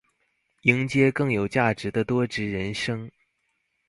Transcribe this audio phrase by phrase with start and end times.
[0.63, 3.07] 迎接更有價值的多職人生